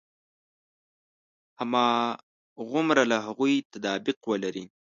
هماغومره 1.59 3.03
له 3.11 3.17
هغوی 3.25 3.55
تطابق 3.71 4.17
ولري. 4.31 4.65